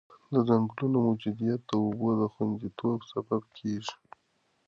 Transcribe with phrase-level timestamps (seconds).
[0.33, 3.95] د ځنګلونو موجودیت د اوبو د خونديتوب سبب کېږي.